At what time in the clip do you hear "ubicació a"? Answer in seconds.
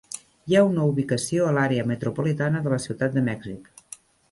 0.93-1.51